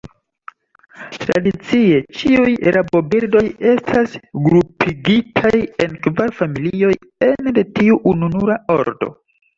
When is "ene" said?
7.29-7.55